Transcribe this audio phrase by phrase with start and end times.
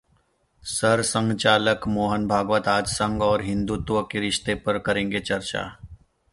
[0.63, 5.63] सरसंघचालक मोहन भागवत आज संघ और हिंदुत्व के रिश्ते पर करेंगे चर्चा